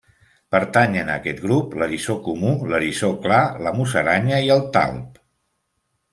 Pertanyen 0.53 1.11
a 1.11 1.17
aquest 1.19 1.41
grup 1.43 1.75
l'eriçó 1.81 2.15
comú, 2.29 2.55
l'eriçó 2.73 3.11
clar, 3.27 3.43
la 3.67 3.75
musaranya 3.77 4.43
i 4.49 4.53
el 4.59 4.67
talp. 4.79 5.23